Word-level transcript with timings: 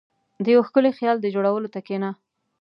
•د 0.43 0.45
یو 0.55 0.61
ښکلي 0.67 0.91
خیال 0.97 1.17
د 1.21 1.25
جوړولو 1.35 1.71
ته 1.73 1.79
کښېنه. 1.87 2.09